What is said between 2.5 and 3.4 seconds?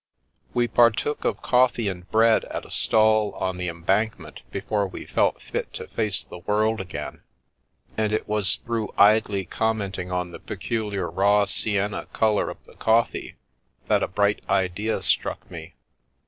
a stall